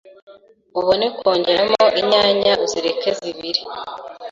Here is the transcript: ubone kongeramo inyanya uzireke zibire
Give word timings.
ubone 0.79 1.05
kongeramo 1.17 1.83
inyanya 1.99 2.51
uzireke 2.65 3.09
zibire 3.19 3.61